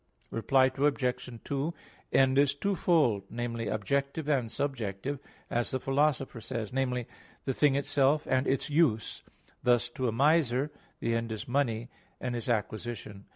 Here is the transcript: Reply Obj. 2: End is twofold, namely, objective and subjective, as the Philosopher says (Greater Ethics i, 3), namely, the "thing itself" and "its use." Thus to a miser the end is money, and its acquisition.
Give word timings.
Reply 0.31 0.71
Obj. 0.75 1.29
2: 1.43 1.73
End 2.11 2.37
is 2.39 2.55
twofold, 2.55 3.21
namely, 3.29 3.67
objective 3.67 4.27
and 4.27 4.51
subjective, 4.51 5.19
as 5.47 5.69
the 5.69 5.79
Philosopher 5.79 6.41
says 6.41 6.71
(Greater 6.71 6.71
Ethics 6.71 6.71
i, 6.71 6.73
3), 6.73 6.81
namely, 6.81 7.07
the 7.45 7.53
"thing 7.53 7.75
itself" 7.75 8.25
and 8.27 8.47
"its 8.47 8.67
use." 8.71 9.21
Thus 9.61 9.89
to 9.89 10.07
a 10.07 10.11
miser 10.11 10.71
the 11.01 11.13
end 11.13 11.31
is 11.31 11.47
money, 11.47 11.91
and 12.19 12.35
its 12.35 12.49
acquisition. 12.49 13.25